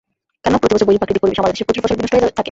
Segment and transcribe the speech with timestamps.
[0.43, 2.39] কেননা, প্রতিবছর বৈরী প্রাকৃতিক পরিবেশে আমাদের দেশের প্রচুর ফসল বিনষ্ট হয়ে থাকে।